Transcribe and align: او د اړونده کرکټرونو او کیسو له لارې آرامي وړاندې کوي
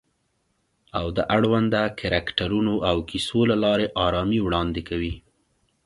او 0.99 1.05
د 1.17 1.19
اړونده 1.35 1.83
کرکټرونو 1.99 2.73
او 2.89 2.97
کیسو 3.09 3.39
له 3.51 3.55
لارې 3.63 3.85
آرامي 4.05 4.39
وړاندې 4.43 4.81
کوي 4.89 5.13